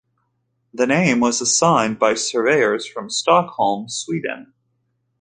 [0.73, 4.53] The name was assigned by surveyors from Stockholm in Sweden.